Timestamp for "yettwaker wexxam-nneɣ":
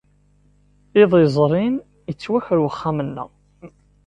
2.09-3.29